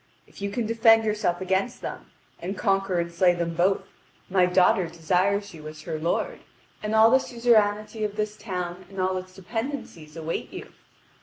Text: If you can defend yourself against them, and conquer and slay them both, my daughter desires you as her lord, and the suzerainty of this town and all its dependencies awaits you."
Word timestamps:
If 0.25 0.41
you 0.41 0.49
can 0.49 0.65
defend 0.65 1.03
yourself 1.03 1.41
against 1.41 1.81
them, 1.83 2.09
and 2.39 2.57
conquer 2.57 2.99
and 2.99 3.11
slay 3.13 3.35
them 3.35 3.53
both, 3.53 3.83
my 4.31 4.47
daughter 4.47 4.87
desires 4.87 5.53
you 5.53 5.67
as 5.67 5.83
her 5.83 5.99
lord, 5.99 6.39
and 6.81 6.95
the 6.95 7.19
suzerainty 7.19 8.03
of 8.03 8.15
this 8.15 8.35
town 8.35 8.85
and 8.89 8.99
all 8.99 9.15
its 9.17 9.35
dependencies 9.35 10.17
awaits 10.17 10.53
you." 10.53 10.71